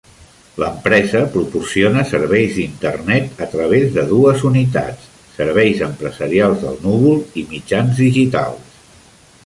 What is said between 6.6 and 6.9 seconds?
al